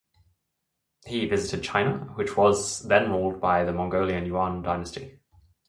He 1.05 1.27
visited 1.27 1.61
China, 1.63 2.11
which 2.15 2.35
was 2.35 2.87
then 2.87 3.11
ruled 3.11 3.39
by 3.39 3.63
the 3.65 3.71
Mongolian 3.71 4.25
Yuan 4.25 4.63
Dynasty. 4.63 5.19